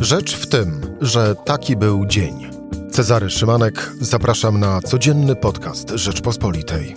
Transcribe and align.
Rzecz 0.00 0.36
w 0.36 0.46
tym, 0.46 0.80
że 1.00 1.34
taki 1.34 1.76
był 1.76 2.06
dzień. 2.06 2.50
Cezary 2.90 3.30
Szymanek, 3.30 3.92
zapraszam 4.00 4.60
na 4.60 4.80
codzienny 4.80 5.36
podcast 5.36 5.90
Rzeczpospolitej. 5.90 6.94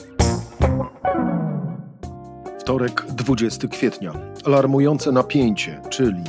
Wtorek, 2.59 3.05
20 3.09 3.67
kwietnia. 3.67 4.13
Alarmujące 4.45 5.11
napięcie, 5.11 5.81
czyli 5.89 6.23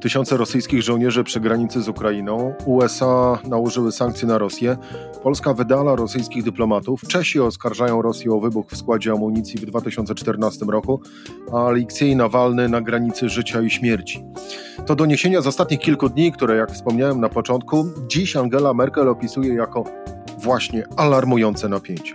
tysiące 0.00 0.36
rosyjskich 0.36 0.82
żołnierzy 0.82 1.24
przy 1.24 1.40
granicy 1.40 1.82
z 1.82 1.88
Ukrainą, 1.88 2.54
USA 2.66 3.38
nałożyły 3.48 3.92
sankcje 3.92 4.28
na 4.28 4.38
Rosję, 4.38 4.76
Polska 5.22 5.54
wydala 5.54 5.96
rosyjskich 5.96 6.42
dyplomatów, 6.44 7.00
Czesi 7.08 7.40
oskarżają 7.40 8.02
Rosję 8.02 8.32
o 8.32 8.40
wybuch 8.40 8.66
w 8.70 8.76
składzie 8.76 9.12
amunicji 9.12 9.60
w 9.60 9.64
2014 9.64 10.66
roku, 10.66 11.00
a 11.52 11.66
Aleksiej 11.66 12.16
Nawalny 12.16 12.68
na 12.68 12.80
granicy 12.80 13.28
życia 13.28 13.62
i 13.62 13.70
śmierci. 13.70 14.24
To 14.86 14.96
doniesienia 14.96 15.40
z 15.40 15.46
ostatnich 15.46 15.80
kilku 15.80 16.08
dni, 16.08 16.32
które, 16.32 16.56
jak 16.56 16.72
wspomniałem 16.72 17.20
na 17.20 17.28
początku, 17.28 17.86
dziś 18.08 18.36
Angela 18.36 18.74
Merkel 18.74 19.08
opisuje 19.08 19.54
jako 19.54 19.84
właśnie 20.42 20.84
alarmujące 20.96 21.68
napięcie. 21.68 22.14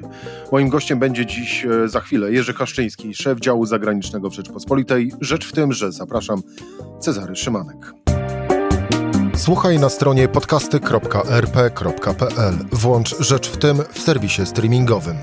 Moim 0.52 0.70
gościem 0.70 1.00
będzie 1.00 1.26
dziś 1.26 1.66
e, 1.66 1.88
za 1.88 2.00
chwilę 2.00 2.32
Jerzy 2.32 2.54
Kaszczyński, 2.54 3.14
szef 3.14 3.40
działu 3.40 3.66
zagranicznego 3.66 4.30
w 4.30 4.34
Rzeczpospolitej. 4.34 5.12
Rzecz 5.22 5.48
w 5.48 5.52
tym, 5.52 5.74
że 5.74 5.92
zapraszam 5.92 6.42
Cezary 7.00 7.36
Szymanek. 7.36 7.94
Słuchaj 9.36 9.80
na 9.80 9.90
stronie 9.90 10.28
podcasty.rp.pl. 10.28 12.54
Włącz 12.72 13.20
Rzecz 13.20 13.50
w 13.50 13.58
tym 13.58 13.78
w 13.90 14.00
serwisie 14.00 14.46
streamingowym. 14.46 15.16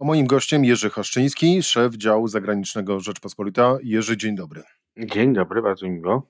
Moim 0.00 0.26
gościem 0.26 0.64
Jerzy 0.64 0.90
Haszczyński, 0.90 1.62
szef 1.62 1.94
działu 1.94 2.28
zagranicznego 2.28 3.00
Rzeczpospolita. 3.00 3.76
Jerzy, 3.82 4.16
dzień 4.16 4.36
dobry. 4.36 4.62
Dzień 4.98 5.34
dobry, 5.34 5.62
bardzo 5.62 5.88
miło. 5.88 6.22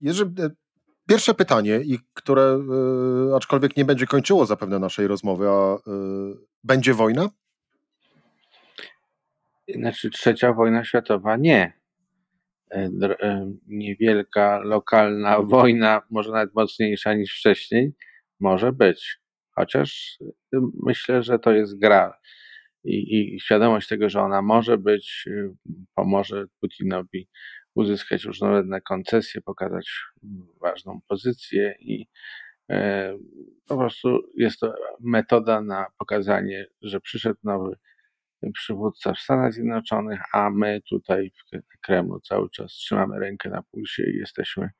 Jerzy, 0.00 0.32
e, 0.38 0.50
pierwsze 1.08 1.34
pytanie, 1.34 1.80
i 1.84 1.98
które 2.14 2.58
y, 3.30 3.34
aczkolwiek 3.34 3.76
nie 3.76 3.84
będzie 3.84 4.06
kończyło 4.06 4.46
zapewne 4.46 4.78
naszej 4.78 5.06
rozmowy, 5.06 5.48
a 5.48 5.76
y, 5.76 5.80
będzie 6.64 6.94
wojna? 6.94 7.30
Znaczy 9.74 10.10
trzecia 10.10 10.52
wojna 10.52 10.84
światowa 10.84 11.36
nie. 11.36 11.72
Niewielka, 13.66 14.60
lokalna 14.64 15.42
wojna, 15.56 16.02
może 16.10 16.32
nawet 16.32 16.54
mocniejsza 16.54 17.14
niż 17.14 17.38
wcześniej, 17.38 17.92
może 18.40 18.72
być. 18.72 19.18
Chociaż 19.50 20.18
myślę, 20.86 21.22
że 21.22 21.38
to 21.38 21.52
jest 21.52 21.78
gra. 21.78 22.18
I, 22.84 23.34
i 23.34 23.40
świadomość 23.40 23.88
tego, 23.88 24.08
że 24.08 24.20
ona 24.20 24.42
może 24.42 24.78
być, 24.78 25.28
pomoże 25.94 26.46
Putinowi 26.60 27.28
uzyskać 27.76 28.24
różnorodne 28.24 28.80
koncesje, 28.80 29.40
pokazać 29.40 29.90
ważną 30.60 31.00
pozycję 31.08 31.74
i 31.80 32.06
e, 32.70 33.12
po 33.68 33.76
prostu 33.76 34.18
jest 34.36 34.60
to 34.60 34.74
metoda 35.00 35.60
na 35.60 35.86
pokazanie, 35.98 36.66
że 36.82 37.00
przyszedł 37.00 37.38
nowy 37.44 37.76
przywódca 38.52 39.14
w 39.14 39.18
Stanach 39.18 39.52
Zjednoczonych, 39.52 40.20
a 40.32 40.50
my 40.50 40.80
tutaj 40.88 41.32
w 41.52 41.80
Kremlu 41.80 42.20
cały 42.20 42.50
czas 42.50 42.72
trzymamy 42.72 43.18
rękę 43.18 43.50
na 43.50 43.62
pulsie 43.62 44.02
i 44.02 44.16
jesteśmy 44.16 44.70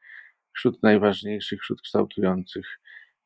wśród 0.57 0.83
najważniejszych, 0.83 1.61
wśród 1.61 1.83
kształtujących 1.83 2.67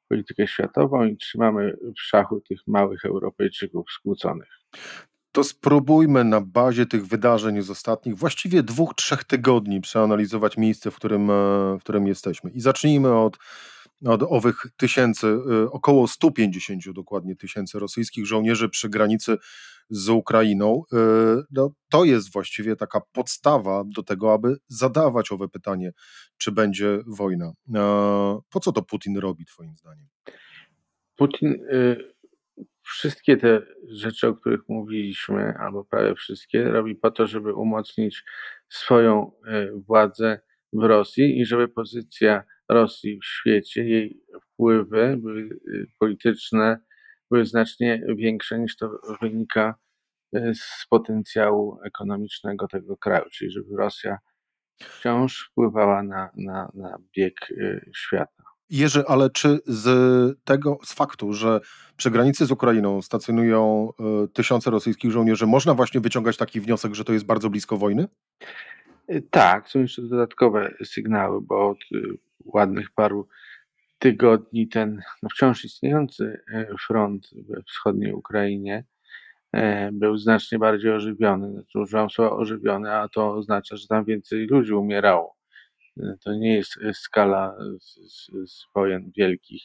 politykę 0.09 0.47
światową 0.47 1.05
i 1.05 1.17
trzymamy 1.17 1.77
w 1.97 2.01
szachu 2.01 2.41
tych 2.41 2.61
małych 2.67 3.05
Europejczyków 3.05 3.91
skłóconych 3.91 4.49
to 5.33 5.45
spróbujmy 5.45 6.25
na 6.25 6.41
bazie 6.41 6.87
tych 6.87 7.07
wydarzeń 7.07 7.63
z 7.63 7.71
ostatnich 7.71 8.17
właściwie 8.17 8.63
dwóch, 8.63 8.95
trzech 8.95 9.25
tygodni 9.25 9.81
przeanalizować 9.81 10.57
miejsce, 10.57 10.91
w 10.91 10.97
którym, 10.97 11.31
e, 11.31 11.35
w 11.79 11.81
którym 11.81 12.07
jesteśmy. 12.07 12.51
I 12.51 12.61
zacznijmy 12.61 13.19
od, 13.19 13.39
od 14.07 14.23
owych 14.23 14.67
tysięcy, 14.77 15.27
e, 15.27 15.71
około 15.71 16.09
150 16.09 16.93
dokładnie 16.93 17.37
tysięcy 17.37 17.79
rosyjskich 17.79 18.27
żołnierzy 18.27 18.69
przy 18.69 18.89
granicy 18.89 19.37
z 19.91 20.09
Ukrainą. 20.09 20.83
E, 20.93 20.97
no, 21.51 21.71
to 21.89 22.05
jest 22.05 22.33
właściwie 22.33 22.77
taka 22.77 23.01
podstawa 23.13 23.85
do 23.97 24.03
tego, 24.03 24.33
aby 24.33 24.57
zadawać 24.69 25.33
owe 25.33 25.49
pytanie, 25.49 25.93
czy 26.39 26.53
będzie 26.53 26.99
wojna. 27.07 27.53
Po 28.51 28.61
co 28.61 28.73
to 28.73 28.83
Putin 28.83 29.19
robi, 29.19 29.45
Twoim 29.45 29.77
zdaniem? 29.77 30.07
Putin. 31.17 31.53
Y 31.53 32.20
wszystkie 32.91 33.37
te 33.37 33.63
rzeczy, 33.89 34.29
o 34.29 34.35
których 34.35 34.61
mówiliśmy, 34.69 35.55
albo 35.59 35.85
prawie 35.85 36.15
wszystkie, 36.15 36.65
robi 36.65 36.95
po 36.95 37.11
to, 37.11 37.27
żeby 37.27 37.55
umocnić 37.55 38.25
swoją 38.69 39.33
e, 39.47 39.73
władzę 39.73 40.41
w 40.73 40.83
Rosji 40.85 41.41
i 41.41 41.47
żeby 41.47 41.69
pozycja 41.69 42.45
Rosji 42.69 43.19
w 43.19 43.25
świecie, 43.25 43.85
jej 43.85 44.23
wpływy 44.43 45.17
były 45.17 45.43
e, 45.43 45.49
polityczne 45.99 46.79
były 47.31 47.47
znacznie 47.47 48.03
większe 48.17 48.59
niż 48.59 48.77
to 48.77 49.01
wynika 49.23 49.75
e, 50.35 50.55
z 50.55 50.87
potencjału 50.91 51.79
ekonomicznego 51.85 52.69
tego 52.69 52.97
kraju, 52.97 53.25
czyli 53.33 53.51
żeby 53.51 53.77
Rosja 53.77 54.19
wciąż 54.83 55.49
wpływała 55.51 56.03
na, 56.03 56.31
na, 56.37 56.71
na 56.75 56.99
bieg 57.17 57.35
świata. 57.95 58.43
Jerzy, 58.71 59.05
ale 59.07 59.31
czy 59.31 59.59
z 59.67 59.89
tego, 60.45 60.79
z 60.85 60.95
faktu, 60.95 61.33
że 61.33 61.61
przy 61.97 62.11
granicy 62.11 62.47
z 62.47 62.51
Ukrainą 62.51 63.03
stacjonują 63.03 63.93
y, 64.25 64.29
tysiące 64.29 64.71
rosyjskich 64.71 65.11
żołnierzy, 65.11 65.47
można 65.47 65.75
właśnie 65.75 66.01
wyciągać 66.01 66.37
taki 66.37 66.61
wniosek, 66.61 66.95
że 66.95 67.05
to 67.05 67.13
jest 67.13 67.25
bardzo 67.25 67.51
blisko 67.51 67.77
wojny? 67.77 68.09
Y, 69.11 69.23
tak, 69.31 69.69
są 69.69 69.81
jeszcze 69.81 70.03
dodatkowe 70.03 70.75
sygnały, 70.85 71.41
bo 71.41 71.69
od 71.69 71.79
y, 71.93 72.19
ładnych 72.45 72.91
paru 72.91 73.29
tygodni 73.99 74.69
ten 74.69 75.03
no 75.23 75.29
wciąż 75.35 75.65
istniejący 75.65 76.41
front 76.87 77.31
we 77.49 77.63
wschodniej 77.63 78.13
Ukrainie 78.13 78.85
był 79.93 80.17
znacznie 80.17 80.59
bardziej 80.59 80.91
ożywiony. 80.91 81.53
Znaczy, 81.53 81.79
używam 81.79 82.11
słowa 82.11 82.37
ożywiony, 82.37 82.93
a 82.93 83.09
to 83.09 83.35
oznacza, 83.35 83.77
że 83.77 83.87
tam 83.87 84.05
więcej 84.05 84.47
ludzi 84.47 84.73
umierało. 84.73 85.40
To 86.25 86.35
nie 86.35 86.55
jest 86.55 86.79
skala 86.93 87.57
z, 87.81 87.95
z, 87.95 88.51
z 88.51 88.67
wojen 88.75 89.11
wielkich, 89.17 89.63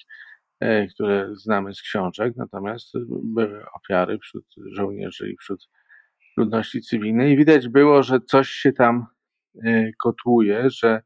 e, 0.60 0.88
które 0.88 1.36
znamy 1.36 1.74
z 1.74 1.82
książek, 1.82 2.34
natomiast 2.36 2.94
były 3.24 3.66
ofiary 3.74 4.20
wśród 4.20 4.46
żołnierzy 4.72 5.30
i 5.30 5.38
wśród 5.38 5.70
ludności 6.38 6.82
cywilnej. 6.82 7.38
Widać 7.38 7.68
było, 7.68 8.04
że 8.04 8.20
coś 8.22 8.50
się 8.50 8.74
tam 8.74 9.06
e, 9.66 9.92
kotłuje, 10.04 10.70
że 10.70 11.02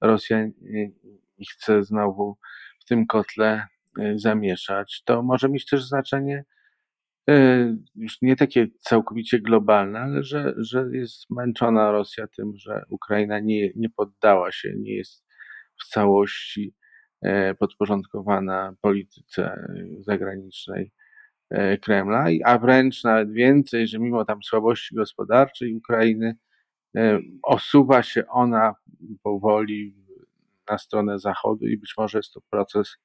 Rosja 0.00 0.46
chce 1.52 1.82
znowu 1.82 2.36
w 2.80 2.84
tym 2.84 3.06
kotle 3.06 3.66
e, 4.00 4.18
zamieszać. 4.18 5.02
To 5.04 5.22
może 5.22 5.48
mieć 5.48 5.66
też 5.66 5.84
znaczenie 5.84 6.44
E, 6.44 6.57
już 7.94 8.22
nie 8.22 8.36
takie 8.36 8.66
całkowicie 8.80 9.40
globalne, 9.40 10.00
ale 10.00 10.22
że, 10.22 10.54
że 10.56 10.88
jest 10.92 11.26
zmęczona 11.26 11.92
Rosja 11.92 12.26
tym, 12.26 12.52
że 12.56 12.84
Ukraina 12.90 13.40
nie, 13.40 13.70
nie 13.76 13.90
poddała 13.90 14.52
się, 14.52 14.72
nie 14.76 14.96
jest 14.96 15.24
w 15.80 15.88
całości 15.88 16.74
e, 17.22 17.54
podporządkowana 17.54 18.74
polityce 18.80 19.68
zagranicznej 20.00 20.92
e, 21.50 21.78
Kremla, 21.78 22.26
a 22.44 22.58
wręcz 22.58 23.04
nawet 23.04 23.32
więcej, 23.32 23.88
że 23.88 23.98
mimo 23.98 24.24
tam 24.24 24.42
słabości 24.42 24.94
gospodarczej 24.94 25.74
Ukrainy 25.74 26.36
osuwa 27.42 28.02
się 28.02 28.26
ona 28.26 28.74
powoli 29.22 29.94
na 30.70 30.78
stronę 30.78 31.18
Zachodu 31.18 31.66
i 31.66 31.76
być 31.76 31.94
może 31.98 32.18
jest 32.18 32.32
to 32.32 32.40
proces 32.50 32.96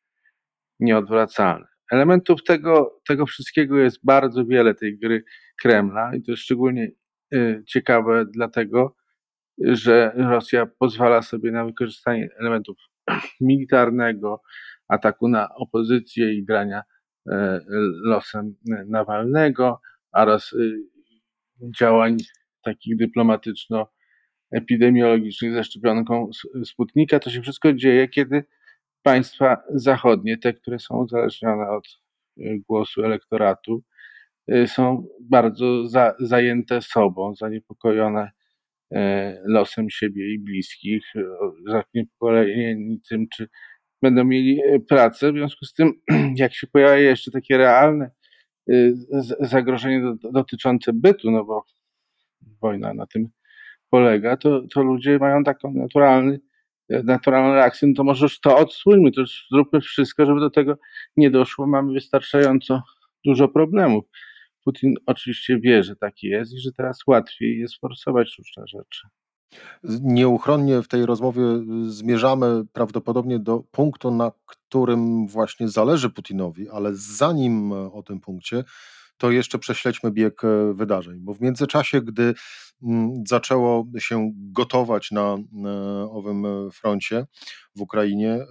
nieodwracalny. 0.79 1.72
Elementów 1.93 2.43
tego, 2.43 2.99
tego 3.07 3.25
wszystkiego 3.25 3.77
jest 3.77 4.05
bardzo 4.05 4.45
wiele 4.45 4.75
tej 4.75 4.99
gry 4.99 5.23
Kremla 5.61 6.15
i 6.15 6.23
to 6.23 6.31
jest 6.31 6.43
szczególnie 6.43 6.91
y, 7.35 7.63
ciekawe 7.67 8.25
dlatego, 8.25 8.95
że 9.57 10.11
Rosja 10.15 10.65
pozwala 10.79 11.21
sobie 11.21 11.51
na 11.51 11.65
wykorzystanie 11.65 12.29
elementów 12.39 12.77
militarnego, 13.41 14.41
ataku 14.87 15.27
na 15.27 15.55
opozycję 15.55 16.33
i 16.33 16.45
grania 16.45 16.83
e, 17.29 17.59
losem 18.03 18.55
Nawalnego 18.87 19.81
oraz 20.13 20.53
y, 20.53 20.73
działań 21.79 22.17
takich 22.63 22.97
dyplomatyczno-epidemiologicznych 22.97 25.53
ze 25.53 25.63
szczepionką 25.63 26.29
Sputnika. 26.65 27.19
To 27.19 27.29
się 27.29 27.41
wszystko 27.41 27.73
dzieje, 27.73 28.07
kiedy 28.07 28.43
państwa 29.03 29.63
zachodnie, 29.69 30.37
te, 30.37 30.53
które 30.53 30.79
są 30.79 30.97
uzależnione 30.97 31.69
od 31.69 31.99
y, 32.37 32.61
głosu 32.69 33.03
elektoratu, 33.03 33.83
y, 34.51 34.67
są 34.67 35.07
bardzo 35.21 35.87
za, 35.87 36.15
zajęte 36.19 36.81
sobą, 36.81 37.35
zaniepokojone 37.35 38.31
y, 38.91 38.97
losem 39.45 39.89
siebie 39.89 40.33
i 40.33 40.39
bliskich, 40.39 41.13
zaniepokojeni 41.67 43.01
tym, 43.09 43.27
czy 43.35 43.49
będą 44.01 44.23
mieli 44.23 44.61
pracę. 44.89 45.31
W 45.31 45.35
związku 45.35 45.65
z 45.65 45.73
tym, 45.73 45.93
jak 46.35 46.53
się 46.53 46.67
pojawia 46.67 47.09
jeszcze 47.09 47.31
takie 47.31 47.57
realne 47.57 48.11
zagrożenie 49.39 50.15
dotyczące 50.33 50.93
bytu, 50.93 51.31
no 51.31 51.45
bo 51.45 51.65
wojna 52.61 52.93
na 52.93 53.05
tym 53.07 53.29
polega, 53.89 54.37
to, 54.37 54.61
to 54.73 54.83
ludzie 54.83 55.17
mają 55.19 55.43
taki 55.43 55.67
naturalny 55.67 56.39
naturalną 56.89 57.53
reakcję, 57.53 57.87
no 57.87 57.93
to 57.93 58.03
może 58.03 58.25
już 58.25 58.39
to 58.39 58.57
odsłójmy, 58.57 59.11
to 59.11 59.21
już 59.21 59.47
zróbmy 59.51 59.81
wszystko, 59.81 60.25
żeby 60.25 60.39
do 60.39 60.49
tego 60.49 60.77
nie 61.17 61.31
doszło. 61.31 61.67
Mamy 61.67 61.93
wystarczająco 61.93 62.83
dużo 63.25 63.47
problemów. 63.47 64.05
Putin 64.63 64.95
oczywiście 65.05 65.59
wie, 65.59 65.83
że 65.83 65.95
taki 65.95 66.27
jest 66.27 66.53
i 66.53 66.59
że 66.59 66.71
teraz 66.71 66.99
łatwiej 67.07 67.59
jest 67.59 67.79
forsować 67.79 68.35
różne 68.37 68.67
rzeczy. 68.67 69.07
Nieuchronnie 70.01 70.81
w 70.81 70.87
tej 70.87 71.05
rozmowie 71.05 71.41
zmierzamy 71.87 72.63
prawdopodobnie 72.73 73.39
do 73.39 73.63
punktu, 73.71 74.11
na 74.11 74.31
którym 74.45 75.27
właśnie 75.27 75.67
zależy 75.67 76.09
Putinowi, 76.09 76.69
ale 76.69 76.91
zanim 76.93 77.71
o 77.71 78.03
tym 78.03 78.19
punkcie, 78.19 78.63
to 79.17 79.31
jeszcze 79.31 79.59
prześledźmy 79.59 80.11
bieg 80.11 80.43
e, 80.43 80.73
wydarzeń, 80.73 81.19
bo 81.19 81.33
w 81.33 81.41
międzyczasie, 81.41 82.01
gdy 82.01 82.33
mm, 82.83 83.23
zaczęło 83.27 83.87
się 83.97 84.31
gotować 84.35 85.11
na 85.11 85.37
owym 86.11 86.71
froncie 86.71 87.25
w 87.75 87.81
Ukrainie, 87.81 88.33
e, 88.33 88.45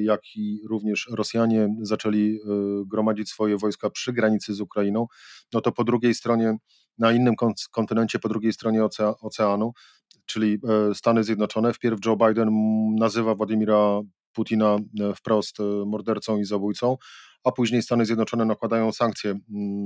jak 0.00 0.20
i 0.36 0.60
również 0.68 1.08
Rosjanie 1.12 1.68
zaczęli 1.82 2.36
e, 2.36 2.48
gromadzić 2.86 3.28
swoje 3.28 3.56
wojska 3.56 3.90
przy 3.90 4.12
granicy 4.12 4.54
z 4.54 4.60
Ukrainą, 4.60 5.06
no 5.52 5.60
to 5.60 5.72
po 5.72 5.84
drugiej 5.84 6.14
stronie, 6.14 6.56
na 6.98 7.12
innym 7.12 7.34
kontynencie, 7.72 8.18
po 8.18 8.28
drugiej 8.28 8.52
stronie 8.52 8.84
oceanu, 9.20 9.72
czyli 10.26 10.58
Stany 10.94 11.24
Zjednoczone, 11.24 11.72
wpierw 11.72 11.98
Joe 12.06 12.16
Biden 12.16 12.48
nazywa 12.98 13.34
Władimira 13.34 14.00
Putina 14.32 14.76
wprost 15.16 15.56
mordercą 15.86 16.38
i 16.38 16.44
zabójcą, 16.44 16.96
a 17.46 17.52
później 17.52 17.82
Stany 17.82 18.06
Zjednoczone 18.06 18.44
nakładają 18.44 18.92
sankcje 18.92 19.38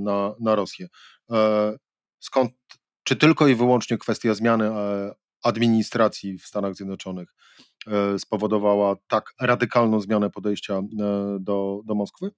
na, 0.03 0.35
na 0.41 0.55
Rosję. 0.55 0.89
E, 1.31 1.77
skąd, 2.19 2.53
czy 3.05 3.17
tylko 3.17 3.49
i 3.49 3.55
wyłącznie 3.55 3.99
kwestia 3.99 4.35
zmiany 4.35 4.65
e, 4.65 5.15
administracji 5.45 6.39
w 6.39 6.43
Stanach 6.43 6.75
Zjednoczonych 6.75 7.35
e, 7.87 8.19
spowodowała 8.19 8.97
tak 9.09 9.35
radykalną 9.41 10.01
zmianę 10.01 10.31
podejścia 10.31 10.81
do, 11.41 11.81
do 11.85 11.95
Moskwy? 11.95 12.31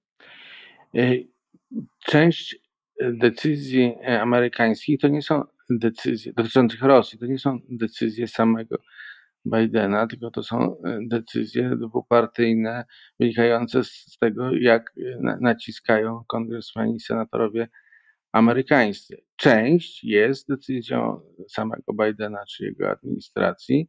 Część 1.99 2.55
decyzji 3.01 3.95
amerykańskich 4.21 4.99
to 4.99 5.07
nie 5.07 5.21
są 5.21 5.43
decyzje 5.69 6.33
dotyczących 6.33 6.81
Rosji, 6.81 7.19
to 7.19 7.25
nie 7.25 7.39
są 7.39 7.59
decyzje 7.69 8.27
samego 8.27 8.77
Bidena, 9.45 10.07
tylko 10.07 10.31
to 10.31 10.43
są 10.43 10.81
e, 10.83 10.99
decyzje 11.07 11.75
dwupartyjne 11.75 12.85
wynikające 13.19 13.83
z 13.83 14.17
tego, 14.19 14.51
jak 14.55 14.93
e, 14.97 15.37
naciskają 15.41 16.23
kongresmeni 16.27 16.95
i 16.95 16.99
senatorowie 16.99 17.67
amerykańscy. 18.31 19.17
Część 19.35 20.03
jest 20.03 20.47
decyzją 20.47 21.21
samego 21.49 21.93
Bidena 21.93 22.45
czy 22.49 22.65
jego 22.65 22.91
administracji, 22.91 23.87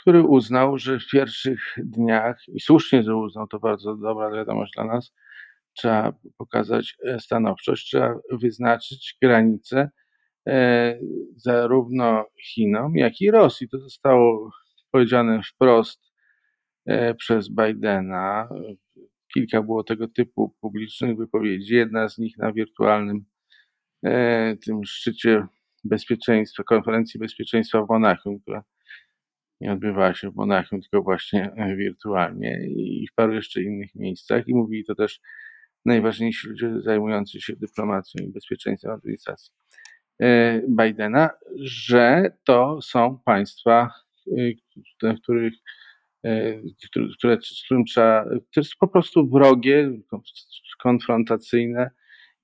który 0.00 0.22
uznał, 0.22 0.78
że 0.78 0.98
w 0.98 1.10
pierwszych 1.12 1.60
dniach, 1.78 2.48
i 2.48 2.60
słusznie, 2.60 3.02
że 3.02 3.16
uznał, 3.16 3.46
to 3.46 3.58
bardzo 3.58 3.96
dobra 3.96 4.30
wiadomość 4.30 4.72
dla 4.74 4.84
nas, 4.84 5.12
trzeba 5.72 6.12
pokazać 6.38 6.96
e, 7.06 7.20
stanowczość, 7.20 7.86
trzeba 7.86 8.14
wyznaczyć 8.32 9.16
granice 9.22 9.90
zarówno 11.36 12.24
Chinom, 12.42 12.96
jak 12.96 13.20
i 13.20 13.30
Rosji. 13.30 13.68
To 13.68 13.78
zostało 13.78 14.50
powiedziane 14.90 15.40
wprost 15.42 16.12
e, 16.86 17.14
przez 17.14 17.48
Bidena. 17.48 18.48
Kilka 19.34 19.62
było 19.62 19.84
tego 19.84 20.08
typu 20.08 20.54
publicznych 20.60 21.16
wypowiedzi. 21.16 21.74
Jedna 21.74 22.08
z 22.08 22.18
nich 22.18 22.38
na 22.38 22.52
wirtualnym 22.52 23.24
e, 24.04 24.56
tym 24.56 24.84
szczycie 24.84 25.46
bezpieczeństwa, 25.84 26.62
konferencji 26.62 27.20
bezpieczeństwa 27.20 27.82
w 27.82 27.88
Monachium, 27.88 28.40
która 28.40 28.64
nie 29.60 29.72
odbywała 29.72 30.14
się 30.14 30.30
w 30.30 30.34
Monachium, 30.34 30.80
tylko 30.80 31.02
właśnie 31.02 31.50
wirtualnie 31.76 32.60
i 32.66 33.06
w 33.12 33.14
paru 33.14 33.34
jeszcze 33.34 33.62
innych 33.62 33.94
miejscach. 33.94 34.48
I 34.48 34.54
mówili 34.54 34.84
to 34.84 34.94
też 34.94 35.20
najważniejsi 35.84 36.48
ludzie 36.48 36.80
zajmujący 36.80 37.40
się 37.40 37.56
dyplomacją 37.56 38.26
i 38.26 38.32
bezpieczeństwem 38.32 38.92
administracji. 38.92 39.52
E, 40.20 40.62
Bidena, 40.68 41.30
że 41.60 42.32
to 42.44 42.82
są 42.82 43.18
państwa, 43.24 43.90
e, 45.02 45.14
których, 45.14 45.54
e, 46.24 46.60
które, 47.18 47.38
z 47.42 47.64
którym 47.64 47.84
trzeba, 47.84 48.24
to 48.24 48.60
jest 48.60 48.76
po 48.80 48.88
prostu 48.88 49.28
wrogie, 49.28 49.90
konfrontacyjne 50.82 51.90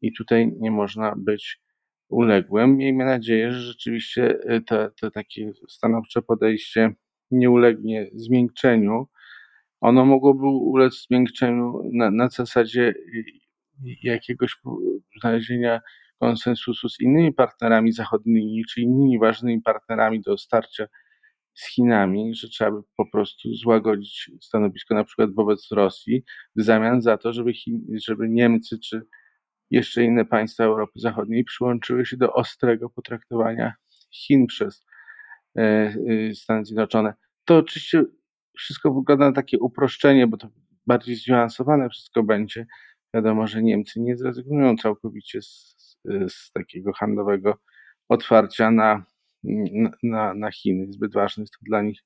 i 0.03 0.13
tutaj 0.13 0.53
nie 0.61 0.71
można 0.71 1.15
być 1.17 1.61
uległym. 2.09 2.77
Miejmy 2.77 3.05
nadzieję, 3.05 3.53
że 3.53 3.61
rzeczywiście 3.61 4.39
to, 4.67 4.91
to 5.01 5.11
takie 5.11 5.53
stanowcze 5.69 6.23
podejście 6.23 6.95
nie 7.31 7.51
ulegnie 7.51 8.11
zmiękczeniu. 8.15 9.09
Ono 9.81 10.05
mogłoby 10.05 10.47
ulec 10.47 11.07
zmiękczeniu 11.09 11.81
na, 11.93 12.11
na 12.11 12.29
zasadzie 12.29 12.95
jakiegoś 14.03 14.57
znalezienia 15.21 15.81
konsensusu 16.19 16.89
z 16.89 17.01
innymi 17.01 17.33
partnerami 17.33 17.93
zachodnimi, 17.93 18.65
czy 18.65 18.81
innymi 18.81 19.19
ważnymi 19.19 19.63
partnerami 19.63 20.21
do 20.21 20.39
starcia 20.39 20.87
z 21.55 21.69
Chinami, 21.69 22.35
że 22.35 22.49
trzeba 22.49 22.71
by 22.71 22.83
po 22.97 23.11
prostu 23.11 23.55
złagodzić 23.55 24.31
stanowisko 24.41 24.95
na 24.95 25.05
przykład 25.05 25.35
wobec 25.35 25.69
Rosji, 25.71 26.25
w 26.57 26.63
zamian 26.63 27.03
za 27.03 27.19
to, 27.19 27.33
żeby, 27.33 27.55
Chin, 27.55 27.87
żeby 28.07 28.29
Niemcy 28.29 28.79
czy 28.79 29.07
jeszcze 29.71 30.05
inne 30.05 30.25
państwa 30.25 30.65
Europy 30.65 31.01
Zachodniej 31.01 31.45
przyłączyły 31.45 32.07
się 32.07 32.17
do 32.17 32.33
ostrego 32.33 32.91
potraktowania 32.91 33.75
Chin 34.11 34.47
przez 34.47 34.87
e, 35.59 35.63
e, 35.63 36.35
Stany 36.35 36.65
Zjednoczone. 36.65 37.15
To 37.45 37.57
oczywiście 37.57 38.05
wszystko 38.57 38.95
wygląda 38.95 39.27
na 39.27 39.33
takie 39.33 39.59
uproszczenie, 39.59 40.27
bo 40.27 40.37
to 40.37 40.49
bardziej 40.87 41.17
zniuansowane 41.17 41.89
wszystko 41.89 42.23
będzie. 42.23 42.67
Wiadomo, 43.15 43.47
że 43.47 43.63
Niemcy 43.63 44.01
nie 44.01 44.17
zrezygnują 44.17 44.77
całkowicie 44.77 45.43
z 45.43 45.76
z 46.29 46.53
takiego 46.53 46.93
handlowego 46.93 47.59
otwarcia 48.09 48.71
na, 48.71 49.05
na, 50.03 50.35
na 50.35 50.51
Chiny. 50.51 50.93
Zbyt 50.93 51.13
ważny 51.13 51.43
jest 51.43 51.53
to 51.53 51.59
dla 51.63 51.83
nich 51.83 52.01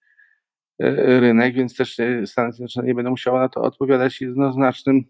e, 0.82 1.20
rynek, 1.20 1.54
więc 1.54 1.76
też 1.76 2.00
e, 2.00 2.26
Stany 2.26 2.52
Zjednoczone 2.52 2.86
nie 2.86 2.94
będą 2.94 3.10
musiały 3.10 3.38
na 3.38 3.48
to 3.48 3.62
odpowiadać 3.62 4.20
jednoznacznym, 4.20 5.04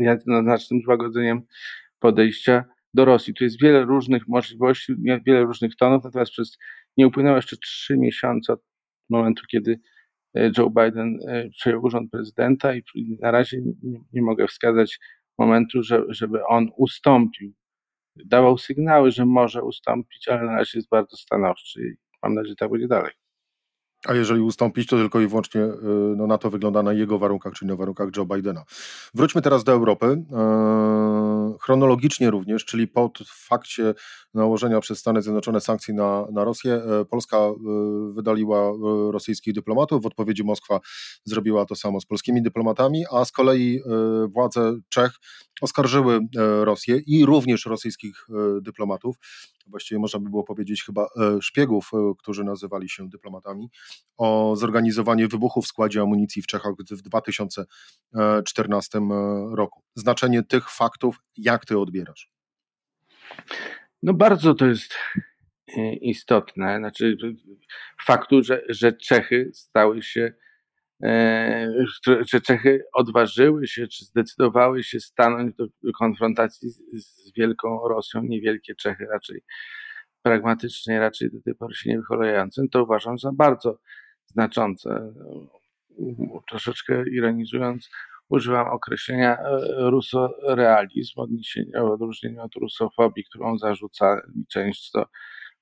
jednoznacznym 0.00 0.80
złagodzeniem 0.84 1.42
podejścia 1.98 2.64
do 2.94 3.04
Rosji. 3.04 3.34
Tu 3.34 3.44
jest 3.44 3.62
wiele 3.62 3.84
różnych 3.84 4.28
możliwości, 4.28 4.94
wiele 5.26 5.42
różnych 5.42 5.76
tonów, 5.76 6.04
natomiast 6.04 6.32
przez 6.32 6.58
nie 6.96 7.06
upłynęło 7.06 7.36
jeszcze 7.36 7.56
trzy 7.56 7.98
miesiące 7.98 8.52
od 8.52 8.60
momentu, 9.10 9.42
kiedy 9.50 9.80
e, 10.34 10.50
Joe 10.58 10.70
Biden 10.70 11.18
przejął 11.50 11.82
urząd 11.82 12.10
prezydenta 12.10 12.74
i 12.74 13.18
na 13.20 13.30
razie 13.30 13.62
nie, 14.12 14.22
mogę 14.22 14.46
wskazać 14.46 14.98
momentu, 15.38 15.82
że, 15.82 16.04
żeby 16.08 16.46
on 16.46 16.70
ustąpił 16.76 17.52
dawał 18.16 18.58
sygnały, 18.58 19.10
że 19.10 19.26
może 19.26 19.62
ustąpić, 19.62 20.28
ale 20.28 20.42
na 20.46 20.56
razie 20.56 20.78
jest 20.78 20.88
bardzo 20.88 21.16
stanowczy 21.16 21.82
i 21.82 21.94
mam 22.22 22.34
nadzieję, 22.34 22.50
że 22.52 22.56
tak 22.56 22.70
będzie 22.70 22.88
dalej. 22.88 23.12
A 24.06 24.14
jeżeli 24.14 24.40
ustąpić, 24.40 24.88
to 24.88 24.96
tylko 24.96 25.20
i 25.20 25.26
wyłącznie 25.26 25.60
y, 25.60 25.76
no, 26.16 26.26
na 26.26 26.38
to 26.38 26.50
wygląda 26.50 26.82
na 26.82 26.92
jego 26.92 27.18
warunkach, 27.18 27.52
czyli 27.52 27.68
na 27.68 27.76
warunkach 27.76 28.08
Joe 28.16 28.24
Bidena. 28.24 28.64
Wróćmy 29.14 29.42
teraz 29.42 29.64
do 29.64 29.72
Europy. 29.72 30.06
E, 30.06 31.54
chronologicznie 31.60 32.30
również, 32.30 32.64
czyli 32.64 32.88
po 32.88 33.10
fakcie 33.26 33.94
nałożenia 34.34 34.80
przez 34.80 34.98
Stany 34.98 35.22
Zjednoczone 35.22 35.60
sankcji 35.60 35.94
na, 35.94 36.26
na 36.32 36.44
Rosję, 36.44 36.74
e, 36.74 37.04
Polska 37.04 37.38
wydaliła 38.12 38.72
rosyjskich 39.10 39.54
dyplomatów. 39.54 40.02
W 40.02 40.06
odpowiedzi 40.06 40.44
Moskwa 40.44 40.80
zrobiła 41.24 41.64
to 41.64 41.76
samo 41.76 42.00
z 42.00 42.06
polskimi 42.06 42.42
dyplomatami, 42.42 43.04
a 43.12 43.24
z 43.24 43.32
kolei 43.32 43.80
władze 44.28 44.74
Czech 44.88 45.12
oskarżyły 45.62 46.20
Rosję 46.60 47.00
i 47.06 47.26
również 47.26 47.66
rosyjskich 47.66 48.26
dyplomatów 48.60 49.16
właściwie 49.70 49.98
można 49.98 50.20
by 50.20 50.30
było 50.30 50.44
powiedzieć 50.44 50.84
chyba 50.84 51.02
e, 51.04 51.08
szpiegów, 51.42 51.90
e, 51.94 52.12
którzy 52.18 52.44
nazywali 52.44 52.88
się 52.88 53.08
dyplomatami, 53.08 53.70
o 54.16 54.56
zorganizowanie 54.56 55.28
wybuchu 55.28 55.62
w 55.62 55.66
składzie 55.66 56.00
amunicji 56.00 56.42
w 56.42 56.46
Czechach 56.46 56.74
w 56.90 57.02
2014 57.02 58.98
e, 58.98 59.02
roku. 59.56 59.82
Znaczenie 59.94 60.42
tych 60.42 60.70
faktów, 60.70 61.16
jak 61.36 61.64
ty 61.64 61.78
odbierasz? 61.78 62.30
No 64.02 64.14
bardzo 64.14 64.54
to 64.54 64.66
jest 64.66 64.94
istotne. 66.00 66.78
Znaczy 66.78 67.16
faktu, 68.04 68.42
że, 68.42 68.62
że 68.68 68.92
Czechy 68.92 69.50
stały 69.54 70.02
się 70.02 70.32
że 72.28 72.40
Czechy 72.40 72.84
odważyły 72.94 73.66
się, 73.66 73.86
czy 73.86 74.04
zdecydowały 74.04 74.82
się 74.82 75.00
stanąć 75.00 75.56
do 75.56 75.66
konfrontacji 75.98 76.70
z, 76.70 77.32
Wielką 77.36 77.88
Rosją, 77.88 78.22
niewielkie 78.22 78.74
Czechy 78.74 79.06
raczej 79.06 79.40
pragmatycznie, 80.22 81.00
raczej 81.00 81.30
do 81.30 81.42
tej 81.42 81.54
pory 81.54 81.74
się 81.74 81.90
nie 81.90 81.98
wychylającym, 81.98 82.68
to 82.68 82.82
uważam 82.82 83.18
za 83.18 83.32
bardzo 83.32 83.78
znaczące. 84.26 85.12
Troszeczkę 86.48 87.04
ironizując, 87.08 87.90
używam 88.28 88.68
określenia 88.68 89.38
e, 89.38 89.90
rusorealizm 89.90 91.12
w 91.74 91.90
odróżnieniu 91.90 92.42
od 92.42 92.54
rusofobii, 92.54 93.24
którą 93.24 93.58
zarzuca 93.58 94.20
często 94.48 95.06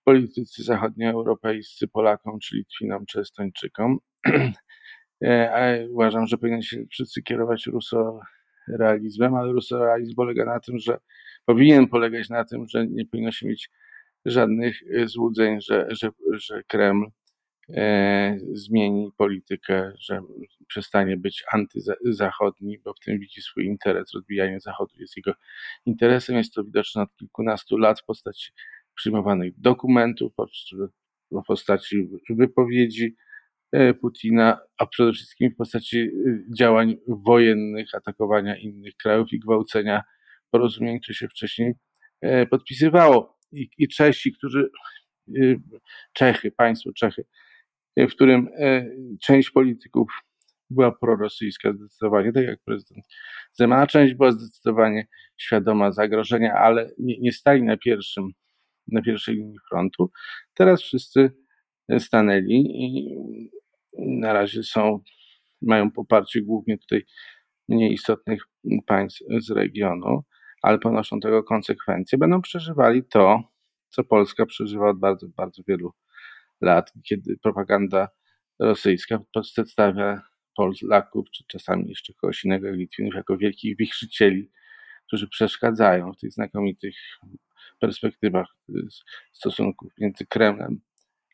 politycy 0.05 0.63
zachodnioeuropejscy 0.63 1.89
Polakom 1.89 2.39
czy 2.39 2.57
Litwinom 2.57 3.07
czy 3.07 3.21
Estończykom. 3.21 3.99
E, 5.23 5.89
uważam, 5.91 6.27
że 6.27 6.39
powinien 6.39 6.63
się 6.63 6.85
wszyscy 6.91 7.23
kierować 7.23 7.67
rusorealizmem, 7.67 9.35
ale 9.35 9.53
rusorealizm 9.53 10.15
polega 10.15 10.45
na 10.45 10.61
tym, 10.61 10.79
że 10.79 10.99
powinien 11.45 11.89
polegać 11.89 12.29
na 12.29 12.45
tym, 12.45 12.69
że 12.69 12.87
nie 12.87 13.07
powinno 13.07 13.33
się 13.33 13.47
mieć 13.49 13.71
żadnych 14.25 14.81
złudzeń, 15.05 15.61
że, 15.61 15.87
że, 15.91 16.11
że 16.33 16.63
Kreml 16.63 17.07
e, 17.69 18.39
zmieni 18.53 19.13
politykę, 19.17 19.93
że 19.99 20.21
przestanie 20.67 21.17
być 21.17 21.45
antyzachodni, 21.53 22.79
bo 22.79 22.95
w 22.95 23.01
tym 23.01 23.19
widzi 23.19 23.43
swój 23.43 23.67
interes. 23.67 24.15
Rozbijanie 24.15 24.61
Zachodu 24.61 24.95
jest 24.99 25.17
jego 25.17 25.33
interesem. 25.87 26.37
Jest 26.37 26.55
to 26.55 26.65
widoczne 26.65 27.03
od 27.03 27.17
kilkunastu 27.17 27.77
lat 27.77 28.01
w 28.01 28.05
postaci 28.05 28.53
przyjmowanych 28.95 29.61
dokumentów, 29.61 30.33
w 31.31 31.43
postaci 31.47 32.09
wypowiedzi 32.31 33.05
e, 33.05 33.28
Putina, 34.01 34.59
a 34.79 34.87
przede 34.87 35.13
wszystkim 35.13 35.51
w 35.51 35.57
postaci 35.57 35.99
e, 35.99 36.09
działań 36.59 36.97
wojennych, 37.09 37.95
atakowania 37.95 38.57
innych 38.57 38.97
krajów 38.97 39.33
i 39.33 39.39
gwałcenia 39.39 40.03
porozumień, 40.51 41.01
które 41.01 41.15
się 41.15 41.29
wcześniej 41.29 41.75
e, 42.21 42.47
podpisywało. 42.47 43.39
I, 43.53 43.69
i 43.79 43.89
Czesi, 43.89 44.33
którzy, 44.33 44.71
Czechy, 46.13 46.51
państwo 46.51 46.91
Czechy, 46.93 47.25
w 47.97 48.11
którym 48.11 48.49
część 49.23 49.51
polityków 49.51 50.09
była 50.71 50.93
prorosyjska 50.93 51.73
zdecydowanie, 51.73 52.33
tak 52.33 52.45
jak 52.45 52.61
prezydent 52.65 53.05
Zemana. 53.53 53.87
Część 53.87 54.15
była 54.15 54.33
zdecydowanie 54.33 55.07
świadoma 55.37 55.93
zagrożenia, 55.93 56.55
ale 56.55 56.91
nie, 56.99 57.19
nie 57.19 57.33
stali 57.33 57.63
na 57.63 57.77
pierwszym, 57.77 58.31
na 58.87 59.03
pierwszej 59.03 59.35
linii 59.35 59.59
frontu. 59.69 60.11
Teraz 60.55 60.83
wszyscy 60.83 61.31
stanęli 61.99 62.55
i 62.55 63.19
na 63.99 64.33
razie 64.33 64.63
są, 64.63 65.01
mają 65.63 65.91
poparcie 65.91 66.43
głównie 66.43 66.79
tutaj 66.79 67.05
mniej 67.69 67.93
istotnych 67.93 68.43
państw 68.87 69.23
z 69.39 69.51
regionu, 69.51 70.25
ale 70.63 70.79
ponoszą 70.79 71.21
tego 71.21 71.45
konsekwencje. 71.45 72.19
Będą 72.19 72.43
przeżywali 72.43 73.05
to, 73.05 73.43
co 73.89 74.05
Polska 74.05 74.47
przeżywa 74.47 74.91
od 74.91 74.99
bardzo, 74.99 75.29
bardzo 75.29 75.63
wielu 75.69 75.93
lat, 76.61 76.93
kiedy 77.09 77.37
propaganda 77.43 78.09
rosyjska 78.59 79.19
przedstawia 79.43 80.23
Polaków, 80.57 81.31
czy 81.31 81.45
czasami 81.47 81.89
jeszcze 81.89 82.13
kogoś 82.15 82.45
innego 82.45 82.71
Litwinów, 82.71 83.15
jako 83.15 83.37
wielkich 83.37 83.77
wichrzycieli, 83.77 84.51
którzy 85.07 85.29
przeszkadzają 85.29 86.13
w 86.13 86.19
tych 86.19 86.33
znakomitych 86.33 86.95
perspektywach 87.81 88.47
y, 88.69 88.73
stosunków 89.33 89.93
między 89.99 90.27
Kremlem 90.27 90.81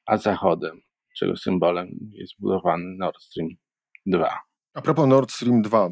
a 0.06 0.16
Zachodem, 0.16 0.80
czego 1.14 1.36
symbolem 1.36 1.88
jest 2.12 2.34
budowany 2.38 2.96
Nord 2.98 3.22
Stream 3.22 3.48
2. 4.06 4.38
A 4.74 4.82
propos 4.82 5.08
Nord 5.08 5.32
Stream 5.32 5.62
2, 5.62 5.90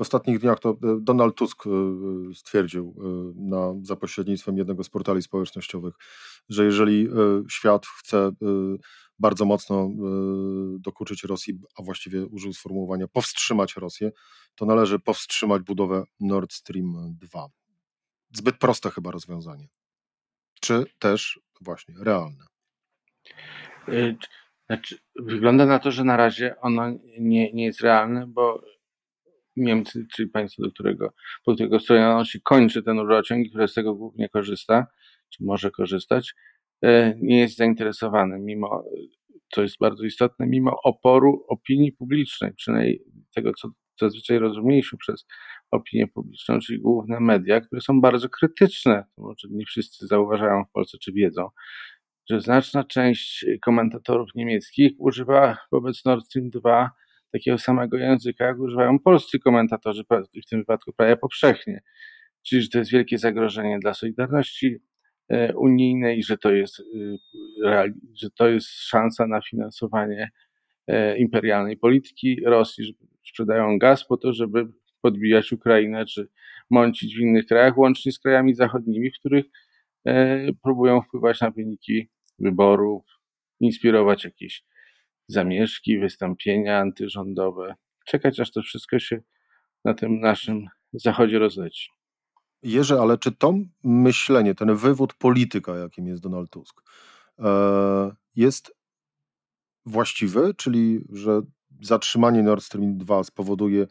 w 0.00 0.02
ostatnich 0.02 0.38
dniach 0.38 0.60
to 0.60 0.70
e, 0.70 0.76
Donald 1.00 1.36
Tusk 1.36 1.66
e, 1.66 1.70
stwierdził 2.34 2.94
e, 2.98 3.32
na, 3.36 3.74
za 3.82 3.96
pośrednictwem 3.96 4.58
jednego 4.58 4.84
z 4.84 4.88
portali 4.88 5.22
społecznościowych, 5.22 5.94
że 6.48 6.64
jeżeli 6.64 7.08
świat 7.50 7.86
chce 7.86 8.30
bardzo 9.18 9.44
mocno 9.44 9.88
dokuczyć 10.78 11.24
Rosji, 11.24 11.58
a 11.78 11.82
właściwie 11.82 12.26
użył 12.26 12.52
sformułowania 12.52 13.08
powstrzymać 13.08 13.76
Rosję, 13.76 14.10
to 14.54 14.66
należy 14.66 14.98
powstrzymać 14.98 15.62
budowę 15.62 16.04
Nord 16.20 16.52
Stream 16.52 17.16
2. 17.20 17.46
Zbyt 18.32 18.58
proste 18.58 18.90
chyba 18.90 19.10
rozwiązanie. 19.10 19.68
Czy 20.60 20.84
też 20.98 21.40
właśnie 21.60 21.94
realne? 22.00 22.44
Znaczy, 24.66 24.98
wygląda 25.16 25.66
na 25.66 25.78
to, 25.78 25.90
że 25.90 26.04
na 26.04 26.16
razie 26.16 26.60
ono 26.60 26.90
nie, 27.18 27.52
nie 27.52 27.64
jest 27.64 27.80
realne, 27.80 28.26
bo 28.26 28.62
Niemcy, 29.56 30.06
czyli 30.14 30.28
państwo, 30.28 30.62
do 30.62 30.70
którego, 30.70 31.12
po 31.44 31.54
którego 31.54 31.80
stronie 31.80 32.08
on 32.08 32.24
się 32.24 32.40
kończy 32.40 32.82
ten 32.82 32.98
rurociąg, 32.98 33.48
które 33.48 33.68
z 33.68 33.74
tego 33.74 33.94
głównie 33.94 34.28
korzysta, 34.28 34.86
czy 35.30 35.44
może 35.44 35.70
korzystać, 35.70 36.34
e, 36.82 37.14
nie 37.22 37.40
jest 37.40 37.56
zainteresowany, 37.56 38.38
mimo, 38.38 38.84
co 39.54 39.62
jest 39.62 39.76
bardzo 39.80 40.04
istotne, 40.04 40.46
mimo 40.46 40.76
oporu 40.84 41.44
opinii 41.48 41.92
publicznej, 41.92 42.52
przynajmniej 42.54 43.02
tego, 43.34 43.52
co 43.54 43.68
zazwyczaj 44.00 44.38
rozumieliśmy 44.38 44.98
przez 44.98 45.26
opinię 45.70 46.06
publiczną, 46.08 46.58
czyli 46.60 46.80
główne 46.80 47.20
media, 47.20 47.60
które 47.60 47.80
są 47.80 48.00
bardzo 48.00 48.28
krytyczne. 48.28 49.04
Może 49.16 49.48
nie 49.50 49.64
wszyscy 49.64 50.06
zauważają 50.06 50.64
w 50.64 50.72
Polsce, 50.72 50.98
czy 50.98 51.12
wiedzą, 51.12 51.48
że 52.30 52.40
znaczna 52.40 52.84
część 52.84 53.46
komentatorów 53.60 54.28
niemieckich 54.34 54.92
używa 54.98 55.56
wobec 55.72 56.04
Nord 56.04 56.24
Stream 56.24 56.50
2 56.50 56.90
takiego 57.32 57.58
samego 57.58 57.96
języka, 57.96 58.44
jak 58.44 58.58
używają 58.58 58.98
polscy 58.98 59.38
komentatorzy, 59.38 60.04
w 60.46 60.48
tym 60.50 60.58
wypadku 60.58 60.92
prawie 60.92 61.16
powszechnie. 61.16 61.82
Czyli, 62.42 62.62
że 62.62 62.68
to 62.68 62.78
jest 62.78 62.90
wielkie 62.90 63.18
zagrożenie 63.18 63.78
dla 63.78 63.94
solidarności 63.94 64.76
e, 65.28 65.56
unijnej, 65.56 66.22
że 66.22 66.38
to 66.38 66.52
jest, 66.52 66.80
y, 66.80 67.18
że 68.14 68.30
to 68.30 68.48
jest 68.48 68.68
szansa 68.68 69.26
na 69.26 69.40
finansowanie 69.40 70.30
e, 70.86 71.18
imperialnej 71.18 71.76
polityki 71.76 72.40
Rosji, 72.44 72.84
że 72.84 72.92
sprzedają 73.28 73.78
gaz 73.78 74.06
po 74.06 74.16
to, 74.16 74.32
żeby 74.32 74.66
podbijać 75.02 75.52
Ukrainę 75.52 76.06
czy 76.06 76.28
mącić 76.70 77.16
w 77.16 77.20
innych 77.20 77.46
krajach, 77.46 77.78
łącznie 77.78 78.12
z 78.12 78.18
krajami 78.18 78.54
zachodnimi, 78.54 79.10
w 79.10 79.18
których 79.18 79.44
e, 80.04 80.52
próbują 80.62 81.02
wpływać 81.02 81.40
na 81.40 81.50
wyniki 81.50 82.08
wyborów, 82.40 83.02
inspirować 83.60 84.24
jakieś 84.24 84.64
zamieszki, 85.28 85.98
wystąpienia 85.98 86.78
antyrządowe. 86.78 87.74
Czekać, 88.06 88.40
aż 88.40 88.50
to 88.50 88.62
wszystko 88.62 88.98
się 88.98 89.20
na 89.84 89.94
tym 89.94 90.20
naszym 90.20 90.66
zachodzie 90.92 91.38
rozleci. 91.38 91.90
Jerzy, 92.62 92.94
ale 92.94 93.18
czy 93.18 93.32
to 93.32 93.54
myślenie, 93.84 94.54
ten 94.54 94.74
wywód 94.74 95.14
polityka, 95.14 95.76
jakim 95.76 96.06
jest 96.06 96.22
Donald 96.22 96.50
Tusk, 96.50 96.82
e, 97.38 98.10
jest 98.36 98.74
właściwy, 99.86 100.54
czyli 100.54 101.00
że 101.12 101.40
zatrzymanie 101.80 102.42
Nord 102.42 102.62
Stream 102.64 102.98
2 102.98 103.24
spowoduje, 103.24 103.86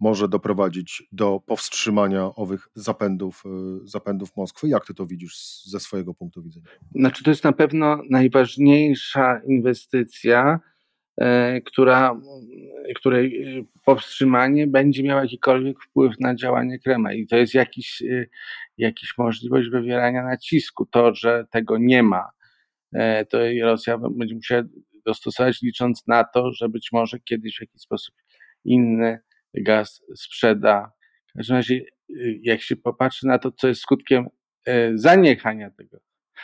może 0.00 0.28
doprowadzić 0.28 1.02
do 1.12 1.40
powstrzymania 1.46 2.34
owych 2.36 2.68
zapędów, 2.74 3.42
e, 3.46 3.48
zapędów 3.84 4.36
Moskwy? 4.36 4.68
Jak 4.68 4.86
ty 4.86 4.94
to 4.94 5.06
widzisz 5.06 5.64
ze 5.64 5.80
swojego 5.80 6.14
punktu 6.14 6.42
widzenia? 6.42 6.66
Znaczy, 6.94 7.24
to 7.24 7.30
jest 7.30 7.44
na 7.44 7.52
pewno 7.52 8.02
najważniejsza 8.10 9.40
inwestycja, 9.46 10.60
e, 11.20 11.60
która, 11.60 12.20
której 12.94 13.58
e, 13.58 13.64
powstrzymanie 13.84 14.66
będzie 14.66 15.02
miało 15.02 15.22
jakikolwiek 15.22 15.82
wpływ 15.82 16.20
na 16.20 16.34
działanie 16.34 16.78
Kremla. 16.78 17.12
I 17.12 17.26
to 17.26 17.36
jest 17.36 17.54
jakiś, 17.54 18.02
jakiś 18.78 19.18
możliwość 19.18 19.68
wywierania 19.70 20.24
nacisku. 20.24 20.86
To, 20.86 21.14
że 21.14 21.44
tego 21.50 21.78
nie 21.78 22.02
ma, 22.02 22.24
to 23.28 23.38
Rosja 23.62 23.98
będzie 23.98 24.34
musiała 24.34 24.62
dostosować, 25.06 25.62
licząc 25.62 26.06
na 26.06 26.24
to, 26.24 26.52
że 26.52 26.68
być 26.68 26.88
może 26.92 27.18
kiedyś 27.18 27.56
w 27.56 27.60
jakiś 27.60 27.80
sposób 27.80 28.14
inny 28.64 29.18
gaz 29.54 30.02
sprzeda. 30.16 30.92
W 31.26 31.36
każdym 31.36 31.56
razie, 31.56 31.74
y, 32.10 32.40
jak 32.42 32.62
się 32.62 32.76
popatrzy 32.76 33.26
na 33.26 33.38
to, 33.38 33.52
co 33.52 33.68
jest 33.68 33.80
skutkiem 33.80 34.26
e, 34.66 34.98
zaniechania 34.98 35.70
tego, 35.70 35.98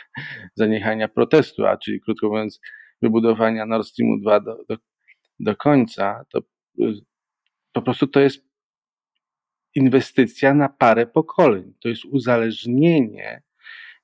zaniechania 0.55 1.07
protestu, 1.07 1.65
a 1.65 1.77
czyli 1.77 2.01
krótko 2.01 2.29
mówiąc, 2.29 2.59
wybudowania 3.01 3.65
Nord 3.65 3.87
Streamu 3.87 4.17
2 4.19 4.39
do, 4.39 4.57
do, 4.69 4.77
do 5.39 5.55
końca, 5.55 6.25
to 6.29 6.39
y, 6.79 6.93
po 7.71 7.81
prostu 7.81 8.07
to 8.07 8.19
jest 8.19 8.45
inwestycja 9.75 10.53
na 10.53 10.69
parę 10.69 11.07
pokoleń. 11.07 11.73
To 11.81 11.89
jest 11.89 12.05
uzależnienie 12.05 13.41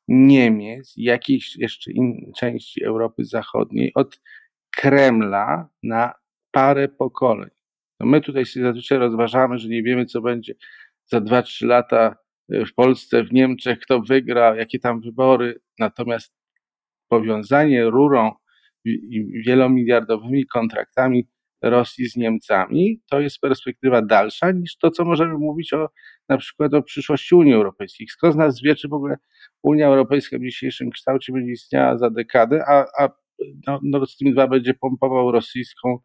Niemiec 0.08 0.94
jakiejś 0.98 1.58
jeszcze 1.58 1.92
innej 1.92 2.32
części 2.38 2.84
Europy 2.84 3.26
Zachodniej 3.26 3.92
od 3.96 4.22
Kremla 4.72 5.70
na 5.84 6.14
parę 6.52 6.88
pokoleń. 6.88 7.50
No 8.02 8.08
my 8.08 8.22
tutaj 8.22 8.46
się 8.46 8.62
zazwyczaj 8.62 8.98
rozważamy, 8.98 9.58
że 9.58 9.70
nie 9.70 9.84
wiemy, 9.84 10.06
co 10.06 10.22
będzie 10.22 10.54
za 11.06 11.18
2-3 11.18 11.68
lata 11.68 12.16
e, 12.52 12.66
w 12.66 12.74
Polsce, 12.74 13.24
w 13.24 13.34
Niemczech, 13.34 13.80
kto 13.80 14.02
wygra, 14.02 14.56
jakie 14.56 14.80
tam 14.80 15.02
wybory. 15.02 15.60
Natomiast 15.80 16.34
powiązanie 17.08 17.84
rurą 17.84 18.32
i 18.86 19.44
wielomiliardowymi 19.46 20.46
kontraktami 20.46 21.28
Rosji 21.62 22.10
z 22.10 22.16
Niemcami, 22.16 23.02
to 23.10 23.20
jest 23.20 23.40
perspektywa 23.40 24.02
dalsza 24.02 24.52
niż 24.52 24.78
to, 24.78 24.92
co 24.92 25.06
możemy 25.06 25.34
mówić 25.34 25.74
o 25.74 25.90
na 26.30 26.38
przykład 26.38 26.74
o 26.74 26.84
przyszłości 26.84 27.36
Unii 27.36 27.54
Europejskiej. 27.54 28.08
Kto 28.18 28.32
z 28.32 28.36
nas 28.36 28.62
wie, 28.62 28.76
czy 28.76 28.88
w 28.88 28.94
ogóle 28.94 29.16
Unia 29.64 29.88
Europejska 29.88 30.38
w 30.38 30.42
dzisiejszym 30.42 30.90
kształcie 30.90 31.34
będzie 31.34 31.52
istniała 31.52 31.98
za 31.98 32.10
dekadę, 32.10 32.64
a, 32.68 32.86
a 33.00 33.10
no, 33.68 33.80
Nord 33.84 34.10
Stream 34.10 34.34
2 34.34 34.48
będzie 34.48 34.74
pompował 34.74 35.32
rosyjską 35.32 35.98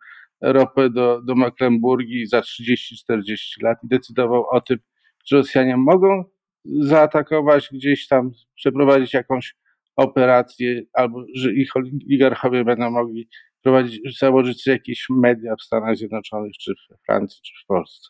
ropę 0.42 0.90
do, 0.90 1.22
do 1.22 1.34
Mecklenburgii 1.34 2.26
za 2.26 2.40
30-40 2.40 3.62
lat 3.62 3.78
i 3.84 3.88
decydował 3.88 4.46
o 4.50 4.60
tym, 4.60 4.78
że 5.26 5.36
Rosjanie 5.36 5.76
mogą 5.76 6.24
zaatakować 6.64 7.68
gdzieś 7.72 8.08
tam, 8.08 8.30
przeprowadzić 8.54 9.14
jakąś 9.14 9.54
operacje, 9.96 10.82
albo 10.92 11.24
że 11.34 11.52
ich 11.52 11.76
oligarchowie 11.76 12.64
będą 12.64 12.90
mogli 12.90 13.28
prowadzić, 13.62 14.18
założyć 14.18 14.66
jakieś 14.66 15.06
media 15.10 15.54
w 15.56 15.62
Stanach 15.62 15.96
Zjednoczonych, 15.96 16.52
czy 16.60 16.74
we 16.90 16.96
Francji, 17.06 17.40
czy 17.42 17.52
w 17.64 17.66
Polsce. 17.66 18.08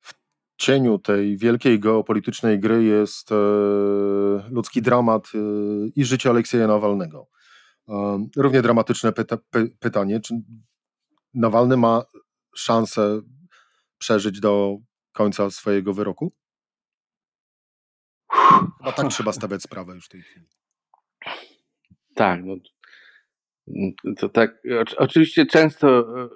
W 0.00 0.14
cieniu 0.56 0.98
tej 0.98 1.36
wielkiej 1.36 1.80
geopolitycznej 1.80 2.58
gry 2.60 2.84
jest 2.84 3.32
e, 3.32 3.34
ludzki 4.50 4.82
dramat 4.82 5.26
e, 5.34 5.38
i 5.96 6.04
życie 6.04 6.30
Aleksieja 6.30 6.66
Nawalnego. 6.66 7.28
Równie 8.36 8.62
dramatyczne 8.62 9.12
pyta, 9.12 9.38
py, 9.50 9.76
pytanie, 9.80 10.20
czy 10.20 10.34
Nawalny 11.34 11.76
ma 11.76 12.04
szansę 12.56 13.20
przeżyć 13.98 14.40
do 14.40 14.76
końca 15.12 15.50
swojego 15.50 15.94
wyroku? 15.94 16.32
Chyba 18.78 18.92
tak 18.92 19.08
trzeba 19.08 19.32
stawiać 19.32 19.62
sprawę 19.62 19.94
już 19.94 20.06
w 20.06 20.08
tej 20.08 20.22
chwili. 20.22 20.46
Tak, 22.14 22.40
no, 22.44 22.54
to 24.16 24.28
tak. 24.28 24.62
Oczywiście 24.96 25.46
często 25.46 25.98
e, 25.98 26.28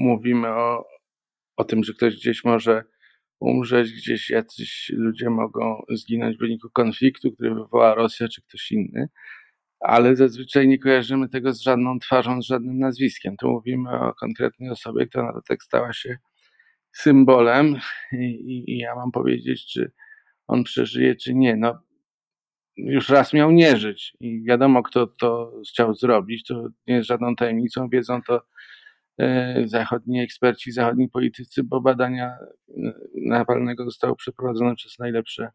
mówimy 0.00 0.48
o, 0.48 0.84
o 1.56 1.64
tym, 1.64 1.84
że 1.84 1.92
ktoś 1.92 2.16
gdzieś 2.16 2.44
może 2.44 2.84
umrzeć, 3.40 3.92
gdzieś 3.92 4.30
jacyś 4.30 4.92
ludzie 4.94 5.30
mogą 5.30 5.82
zginąć 5.90 6.36
w 6.36 6.40
wyniku 6.40 6.70
konfliktu, 6.70 7.32
który 7.32 7.54
wywoła 7.54 7.94
Rosja 7.94 8.28
czy 8.28 8.42
ktoś 8.42 8.72
inny, 8.72 9.08
ale 9.84 10.16
zazwyczaj 10.16 10.68
nie 10.68 10.78
kojarzymy 10.78 11.28
tego 11.28 11.52
z 11.52 11.60
żadną 11.60 11.98
twarzą, 11.98 12.42
z 12.42 12.46
żadnym 12.46 12.78
nazwiskiem. 12.78 13.36
Tu 13.36 13.50
mówimy 13.50 13.90
o 13.90 14.14
konkretnej 14.14 14.70
osobie, 14.70 15.06
która 15.06 15.24
na 15.24 15.32
dodatek 15.32 15.62
stała 15.62 15.92
się 15.92 16.18
symbolem 16.92 17.76
i, 18.12 18.64
i 18.66 18.78
ja 18.78 18.94
mam 18.94 19.10
powiedzieć, 19.12 19.66
czy 19.66 19.92
on 20.46 20.64
przeżyje, 20.64 21.16
czy 21.16 21.34
nie. 21.34 21.56
No, 21.56 21.82
już 22.76 23.08
raz 23.08 23.32
miał 23.32 23.50
nie 23.50 23.76
żyć 23.76 24.16
i 24.20 24.44
wiadomo, 24.44 24.82
kto 24.82 25.06
to 25.06 25.52
chciał 25.68 25.94
zrobić. 25.94 26.44
To 26.44 26.68
nie 26.86 26.94
jest 26.94 27.08
żadną 27.08 27.36
tajemnicą, 27.36 27.88
wiedzą 27.88 28.22
to 28.22 28.42
e, 29.20 29.62
zachodni 29.66 30.20
eksperci, 30.20 30.72
zachodni 30.72 31.08
politycy, 31.08 31.64
bo 31.64 31.80
badania 31.80 32.36
Nawalnego 33.14 33.84
zostały 33.84 34.16
przeprowadzone 34.16 34.74
przez 34.74 34.98
najlepsze 34.98 35.48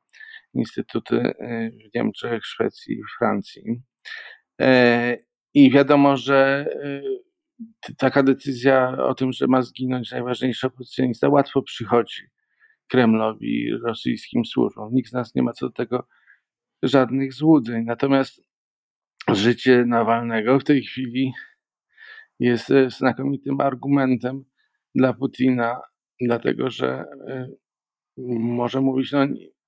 instytuty 0.53 1.15
e, 1.15 1.71
w 1.71 1.95
Niemczech, 1.95 2.45
Szwecji 2.45 2.93
i 2.93 3.03
Francji. 3.17 3.81
I 5.53 5.71
wiadomo, 5.71 6.17
że 6.17 6.65
taka 7.97 8.23
decyzja 8.23 8.97
o 8.97 9.15
tym, 9.15 9.31
że 9.33 9.47
ma 9.47 9.61
zginąć 9.61 10.11
najważniejszy 10.11 10.67
opozycjonista, 10.67 11.29
łatwo 11.29 11.61
przychodzi 11.61 12.23
Kremlowi 12.87 13.71
rosyjskim 13.83 14.45
służbom. 14.45 14.93
Nikt 14.93 15.09
z 15.09 15.13
nas 15.13 15.35
nie 15.35 15.43
ma 15.43 15.53
co 15.53 15.65
do 15.65 15.71
tego 15.71 16.07
żadnych 16.83 17.33
złudzeń. 17.33 17.85
Natomiast 17.85 18.43
życie 19.27 19.83
Nawalnego 19.87 20.59
w 20.59 20.63
tej 20.63 20.83
chwili 20.83 21.33
jest 22.39 22.71
e, 22.71 22.89
znakomitym 22.89 23.61
argumentem 23.61 24.43
dla 24.95 25.13
Putina, 25.13 25.81
dlatego 26.21 26.69
że 26.69 27.05
e, 27.27 27.47
może 28.39 28.81
mówić, 28.81 29.11
no 29.11 29.27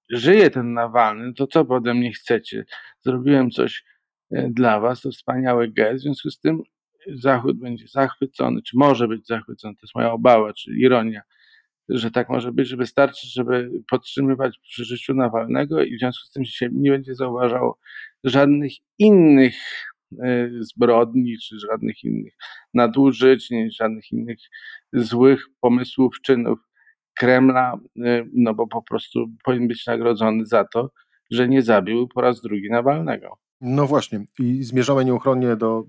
żyje 0.10 0.50
ten 0.50 0.74
Nawalny, 0.74 1.34
to 1.34 1.48
co 1.48 1.68
ode 1.68 1.94
mnie 1.94 2.12
chcecie? 2.12 2.66
Zrobiłem 3.00 3.52
coś 3.52 3.84
e, 3.84 3.84
dla 4.32 4.80
was, 4.80 5.02
to 5.02 5.12
wspaniały 5.12 5.68
gest, 5.68 6.00
w 6.00 6.04
związku 6.04 6.30
z 6.30 6.40
tym 6.40 6.62
Zachód 7.08 7.60
będzie 7.60 7.88
zachwycony, 7.88 8.62
czy 8.62 8.78
może 8.78 9.08
być 9.08 9.28
zachwycony, 9.28 9.76
to 9.76 9.80
jest 9.84 9.96
moja 9.96 10.12
obawa, 10.12 10.54
czy 10.54 10.72
ironia, 10.78 11.22
że 11.90 12.12
tak 12.12 12.30
może 12.30 12.52
być, 12.52 12.68
że 12.68 12.78
wystarczy, 12.78 13.28
żeby 13.28 13.72
podtrzymywać 13.90 14.60
przy 14.60 14.86
życiu 14.86 15.14
Nawalnego 15.14 15.84
i 15.84 15.96
w 15.96 16.00
związku 16.00 16.26
z 16.26 16.32
tym 16.32 16.46
się 16.46 16.70
nie 16.74 16.92
będzie 16.92 17.16
zauważało 17.16 17.80
żadnych 18.24 18.72
innych 19.00 19.56
e, 20.24 20.50
zbrodni, 20.60 21.38
czy 21.38 21.60
żadnych 21.60 22.04
innych 22.04 22.34
nadużyć, 22.74 23.50
żadnych 23.80 24.12
innych 24.12 24.38
złych 24.94 25.46
pomysłów, 25.62 26.16
czynów 26.24 26.60
Kremla, 27.14 27.80
e, 28.06 28.26
no 28.34 28.54
bo 28.54 28.68
po 28.68 28.82
prostu 28.82 29.28
powinien 29.44 29.68
być 29.68 29.86
nagrodzony 29.86 30.46
za 30.46 30.66
to, 30.74 30.92
że 31.32 31.48
nie 31.48 31.62
zabił 31.62 32.08
po 32.08 32.22
raz 32.22 32.42
drugi 32.42 32.70
Nawalnego. 32.70 33.38
No 33.62 33.88
właśnie, 33.88 34.26
i 34.40 34.64
zmierzamy 34.64 35.06
nieuchronnie 35.06 35.56
do 35.56 35.86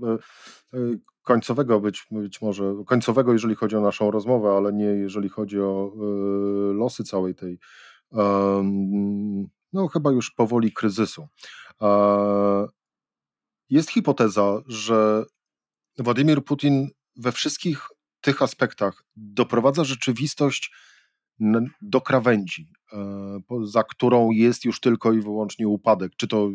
e, 0.74 0.78
końcowego 1.22 1.80
być, 1.80 2.06
być 2.11 2.42
może, 2.42 2.74
końcowego 2.87 3.32
jeżeli 3.32 3.54
chodzi 3.54 3.76
o 3.76 3.80
naszą 3.80 4.11
rozmowę, 4.11 4.50
ale 4.56 4.72
nie 4.72 4.85
jeżeli 4.85 5.28
chodzi 5.28 5.61
o 5.61 5.92
y, 6.70 6.74
losy 6.74 7.04
całej 7.04 7.35
tej, 7.35 7.58
no 9.72 9.88
chyba 9.88 10.11
już 10.11 10.30
powoli 10.30 10.72
kryzysu. 10.72 11.28
E, 11.82 12.66
jest 13.70 13.90
hipoteza, 13.90 14.62
że 14.66 15.24
Władimir 15.98 16.44
Putin 16.44 16.88
we 17.16 17.32
wszystkich 17.32 17.88
tych 18.20 18.42
aspektach 18.42 19.04
doprowadza 19.16 19.85
rzeczywistość 19.85 20.72
do 21.82 22.00
krawędzi, 22.00 22.68
e, 22.92 23.40
za 23.62 23.82
którą 23.82 24.30
jest 24.30 24.64
już 24.64 24.80
tylko 24.80 25.12
i 25.12 25.20
wyłącznie 25.20 25.68
upadek, 25.68 26.12
czy 26.16 26.28
to 26.28 26.50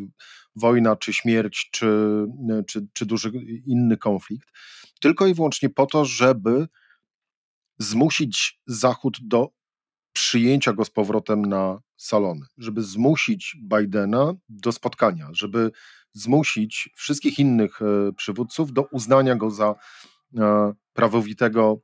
wojna, 0.56 0.96
czy 0.96 1.12
śmierć, 1.12 1.68
czy, 1.72 2.26
czy, 2.66 2.86
czy 2.92 3.06
duży 3.06 3.32
inny 3.66 3.96
konflikt, 3.96 4.48
tylko 5.00 5.26
i 5.26 5.34
wyłącznie 5.34 5.70
po 5.70 5.86
to, 5.86 6.04
żeby 6.04 6.68
zmusić 7.78 8.60
Zachód 8.66 9.18
do 9.20 9.48
przyjęcia 10.12 10.72
go 10.72 10.84
z 10.84 10.90
powrotem 10.90 11.42
na 11.42 11.80
salony, 11.96 12.46
żeby 12.58 12.82
zmusić 12.82 13.56
Bidena 13.62 14.34
do 14.48 14.72
spotkania, 14.72 15.28
żeby 15.32 15.70
zmusić 16.12 16.90
wszystkich 16.96 17.38
innych 17.38 17.82
e, 17.82 18.12
przywódców 18.12 18.72
do 18.72 18.82
uznania 18.82 19.36
go 19.36 19.50
za 19.50 19.74
e, 20.38 20.72
prawowitego 20.92 21.80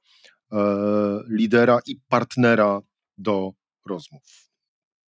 lidera 1.28 1.78
i 1.86 1.96
partnera 2.08 2.80
do 3.18 3.52
rozmów. 3.88 4.22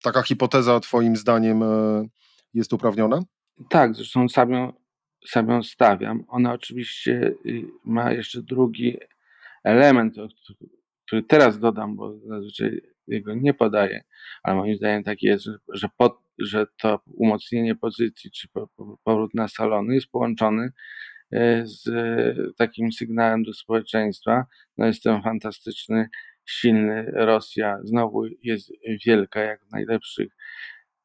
Taka 0.03 0.21
hipoteza, 0.21 0.79
Twoim 0.79 1.15
zdaniem, 1.15 1.63
e, 1.63 2.05
jest 2.53 2.73
uprawniona? 2.73 3.19
Tak, 3.69 3.95
zresztą 3.95 4.29
sam 4.29 4.51
ją, 4.51 4.73
sam 5.27 5.49
ją 5.49 5.63
stawiam. 5.63 6.23
Ona 6.27 6.53
oczywiście 6.53 7.33
y, 7.45 7.65
ma 7.85 8.11
jeszcze 8.11 8.41
drugi 8.41 8.97
element, 9.63 10.15
który 11.07 11.23
teraz 11.23 11.59
dodam, 11.59 11.95
bo 11.95 12.19
zazwyczaj 12.27 12.81
jego 13.07 13.35
nie 13.35 13.53
podaję, 13.53 14.03
ale 14.43 14.55
moim 14.55 14.77
zdaniem 14.77 15.03
tak 15.03 15.21
jest, 15.21 15.43
że, 15.43 15.89
że, 16.39 16.67
to 16.77 16.99
umocnienie 17.05 17.75
pozycji 17.75 18.31
czy 18.31 18.47
powrót 19.03 19.33
na 19.33 19.47
salony 19.47 19.95
jest 19.95 20.07
połączony 20.07 20.63
e, 20.63 20.71
z 21.63 21.83
takim 22.57 22.91
sygnałem 22.91 23.43
do 23.43 23.53
społeczeństwa. 23.53 24.45
No 24.77 24.85
jest 24.85 25.03
ten 25.03 25.21
fantastyczny 25.21 26.09
silny. 26.45 27.11
Rosja 27.13 27.79
znowu 27.83 28.25
jest 28.43 28.71
wielka, 29.05 29.39
jak 29.39 29.65
w 29.65 29.71
najlepszych 29.71 30.27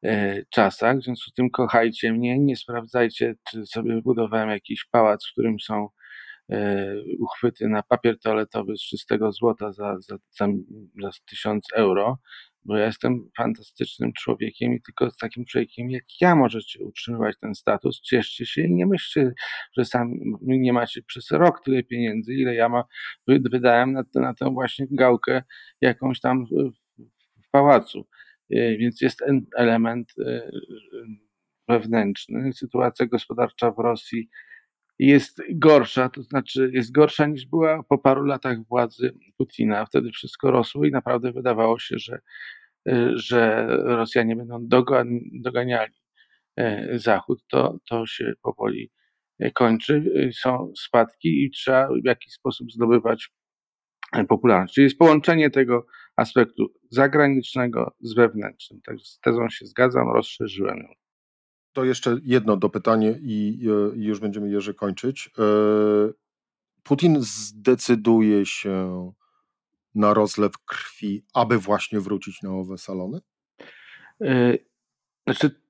e, 0.05 0.43
czasach. 0.45 0.99
W 0.99 1.03
związku 1.03 1.31
z 1.31 1.35
tym 1.35 1.51
kochajcie 1.51 2.13
mnie, 2.13 2.39
nie 2.39 2.57
sprawdzajcie, 2.57 3.35
czy 3.51 3.67
sobie 3.67 3.95
wybudowałem 3.95 4.49
jakiś 4.49 4.85
pałac, 4.85 5.27
w 5.27 5.33
którym 5.33 5.61
są 5.61 5.85
e, 5.85 5.89
uchwyty 7.19 7.69
na 7.69 7.83
papier 7.83 8.19
toaletowy 8.19 8.77
z 8.77 8.81
czystego 8.81 9.33
złota 9.33 9.73
za, 9.73 9.97
za, 10.01 10.17
za, 10.31 10.47
za 11.03 11.11
1000 11.27 11.67
euro 11.75 12.19
bo 12.65 12.77
ja 12.77 12.87
jestem 12.87 13.31
fantastycznym 13.37 14.13
człowiekiem 14.13 14.75
i 14.75 14.83
tylko 14.83 15.11
z 15.11 15.17
takim 15.17 15.45
człowiekiem 15.45 15.91
jak 15.91 16.05
ja 16.21 16.35
możecie 16.35 16.85
utrzymywać 16.85 17.37
ten 17.41 17.55
status. 17.55 18.01
Cieszcie 18.01 18.47
się 18.47 18.63
i 18.63 18.75
nie 18.75 18.87
myślcie, 18.87 19.33
że 19.77 19.85
sam 19.85 20.13
nie 20.43 20.73
macie 20.73 21.03
przez 21.03 21.31
rok 21.31 21.65
tyle 21.65 21.83
pieniędzy, 21.83 22.35
ile 22.35 22.55
ja 22.55 22.69
ma, 22.69 22.85
wydałem 23.27 23.93
na, 23.93 24.05
na 24.15 24.35
tę 24.35 24.51
właśnie 24.51 24.87
gałkę 24.91 25.43
jakąś 25.81 26.21
tam 26.21 26.47
w 27.47 27.51
pałacu. 27.51 28.07
E, 28.51 28.77
więc 28.77 29.01
jest 29.01 29.25
element 29.57 30.13
e, 30.27 30.51
wewnętrzny. 31.69 32.53
Sytuacja 32.53 33.07
gospodarcza 33.07 33.71
w 33.71 33.79
Rosji 33.79 34.29
jest 35.01 35.43
gorsza, 35.51 36.09
to 36.09 36.23
znaczy 36.23 36.71
jest 36.73 36.93
gorsza 36.93 37.27
niż 37.27 37.47
była 37.47 37.83
po 37.83 37.99
paru 37.99 38.25
latach 38.25 38.65
władzy 38.65 39.19
Putina. 39.37 39.87
Wtedy 39.87 40.11
wszystko 40.11 40.51
rosło 40.51 40.85
i 40.85 40.91
naprawdę 40.91 41.33
wydawało 41.33 41.79
się, 41.79 41.99
że, 41.99 42.21
e, 42.89 43.11
że 43.15 43.67
Rosjanie 43.85 44.37
będą 44.37 44.69
doganiali 45.33 45.95
e, 46.57 46.99
Zachód. 46.99 47.45
To, 47.51 47.79
to 47.89 48.07
się 48.07 48.33
powoli 48.43 48.91
e, 49.39 49.51
kończy. 49.51 50.05
Są 50.33 50.73
spadki 50.77 51.45
i 51.45 51.51
trzeba 51.51 51.89
w 51.89 52.05
jakiś 52.05 52.33
sposób 52.33 52.73
zdobywać 52.73 53.31
popularność. 54.29 54.75
Czyli 54.75 54.85
jest 54.85 54.99
połączenie 54.99 55.51
tego 55.51 55.87
aspektu 56.17 56.67
zagranicznego 56.91 57.95
z 58.01 58.15
wewnętrznym. 58.15 58.81
Także 58.87 59.05
z 59.05 59.21
tezą 59.21 59.49
się 59.49 59.67
zgadzam, 59.67 60.09
rozszerzyłem 60.15 60.79
ją. 60.79 61.10
To 61.73 61.85
jeszcze 61.85 62.17
jedno 62.23 62.57
dopytanie 62.57 63.19
i, 63.23 63.65
i 63.95 64.05
już 64.05 64.21
będziemy 64.21 64.51
Jerzy 64.51 64.75
kończyć. 64.75 65.31
E, 65.39 65.43
Putin 66.83 67.17
zdecyduje 67.21 68.47
się 68.47 69.13
na 69.95 70.15
rozlew 70.15 70.53
krwi, 70.67 71.25
aby 71.35 71.59
właśnie 71.59 72.01
wrócić 72.01 72.43
na 72.43 72.51
owe 72.51 72.79
salony? 72.79 73.21
E, 74.21 74.59
znaczy, 75.27 75.61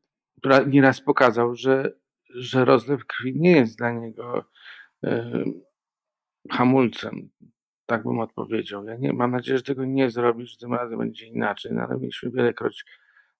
nieraz 0.66 1.00
pokazał, 1.00 1.54
że, 1.54 1.92
że 2.34 2.64
rozlew 2.64 3.06
krwi 3.06 3.40
nie 3.40 3.50
jest 3.50 3.78
dla 3.78 3.92
niego 3.92 4.44
hamulcem. 6.50 7.30
Tak 7.86 8.02
bym 8.02 8.20
odpowiedział. 8.20 8.84
Ja 8.84 8.96
nie, 8.96 9.12
mam 9.12 9.30
nadzieję, 9.30 9.58
że 9.58 9.64
tego 9.64 9.84
nie 9.84 10.10
zrobisz, 10.10 10.56
tym 10.56 10.74
razem 10.74 10.98
będzie 10.98 11.26
inaczej, 11.26 11.72
no 11.74 11.82
ale 11.82 11.98
mieliśmy 11.98 12.30
wielekroć 12.30 12.84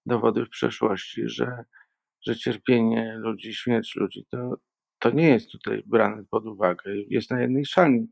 dowody 0.06 0.44
w 0.44 0.48
przeszłości, 0.48 1.22
że, 1.28 1.64
że 2.26 2.36
cierpienie 2.36 3.14
ludzi, 3.18 3.54
śmierć 3.54 3.96
ludzi 3.96 4.26
to, 4.30 4.56
to 4.98 5.10
nie 5.10 5.28
jest 5.28 5.50
tutaj 5.50 5.82
brane 5.86 6.24
pod 6.30 6.46
uwagę. 6.46 6.82
Jest 7.08 7.30
na 7.30 7.40
jednej 7.40 7.64
szali 7.64 8.06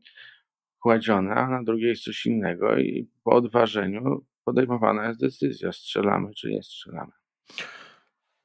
kładzione, 0.79 1.35
a 1.35 1.49
na 1.49 1.63
drugiej 1.63 1.89
jest 1.89 2.03
coś 2.03 2.25
innego 2.25 2.77
i 2.77 3.09
po 3.23 3.31
odważeniu 3.31 4.25
podejmowana 4.43 5.07
jest 5.07 5.19
decyzja, 5.19 5.71
strzelamy 5.71 6.33
czy 6.33 6.49
nie 6.49 6.63
strzelamy. 6.63 7.11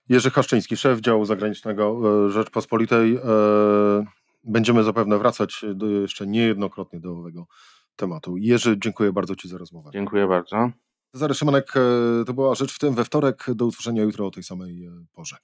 Jerzy 0.09 0.31
Haszczyński, 0.31 0.77
szef 0.77 1.01
działu 1.01 1.25
zagranicznego 1.25 2.01
e, 2.27 2.31
Rzeczpospolitej. 2.31 3.17
E, 3.17 3.21
będziemy 4.45 4.83
zapewne 4.83 5.19
wracać 5.19 5.65
do, 5.75 5.87
jeszcze 5.87 6.27
niejednokrotnie 6.27 7.01
do 7.01 7.13
owego 7.13 7.47
tematu. 7.97 8.37
Jerzy, 8.37 8.77
dziękuję 8.79 9.13
bardzo 9.13 9.37
Ci 9.37 9.49
za 9.49 9.59
rozmowę. 9.59 9.91
Dziękuję 9.93 10.27
bardzo. 10.27 10.71
Cezary 11.15 11.35
Szymanek, 11.35 11.75
e, 11.77 12.25
to 12.25 12.35
była 12.35 12.55
rzecz 12.55 12.73
w 12.73 12.79
tym 12.79 12.95
we 12.95 13.05
wtorek. 13.05 13.47
Do 13.55 13.67
usłyszenia 13.67 14.03
jutro 14.03 14.27
o 14.27 14.31
tej 14.31 14.43
samej 14.43 14.91
porze. 15.15 15.37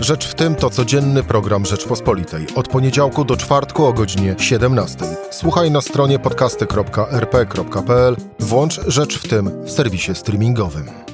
Rzecz 0.00 0.26
w 0.26 0.34
tym 0.34 0.54
to 0.54 0.70
codzienny 0.70 1.22
program 1.22 1.64
Rzeczpospolitej. 1.64 2.46
Od 2.54 2.68
poniedziałku 2.68 3.24
do 3.24 3.36
czwartku 3.36 3.84
o 3.84 3.92
godzinie 3.92 4.34
17. 4.38 4.98
Słuchaj 5.30 5.70
na 5.70 5.80
stronie 5.80 6.18
podcasty.rp.pl. 6.18 8.16
Włącz 8.38 8.80
Rzecz 8.86 9.18
w 9.18 9.28
tym 9.28 9.64
w 9.64 9.70
serwisie 9.70 10.14
streamingowym. 10.14 11.11